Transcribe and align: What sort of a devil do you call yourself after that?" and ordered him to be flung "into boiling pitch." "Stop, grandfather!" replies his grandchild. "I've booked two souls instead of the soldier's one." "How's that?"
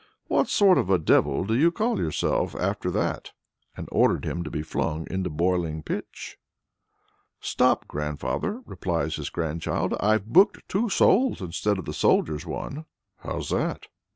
What 0.27 0.49
sort 0.49 0.79
of 0.79 0.89
a 0.89 0.97
devil 0.97 1.43
do 1.43 1.53
you 1.53 1.71
call 1.71 1.99
yourself 1.99 2.55
after 2.55 2.89
that?" 2.89 3.33
and 3.77 3.87
ordered 3.91 4.25
him 4.25 4.43
to 4.43 4.49
be 4.49 4.63
flung 4.63 5.05
"into 5.11 5.29
boiling 5.29 5.83
pitch." 5.83 6.39
"Stop, 7.39 7.87
grandfather!" 7.87 8.63
replies 8.65 9.17
his 9.17 9.29
grandchild. 9.29 9.93
"I've 9.99 10.25
booked 10.25 10.67
two 10.67 10.89
souls 10.89 11.39
instead 11.39 11.77
of 11.77 11.85
the 11.85 11.93
soldier's 11.93 12.47
one." 12.47 12.85
"How's 13.17 13.51
that?" 13.51 13.89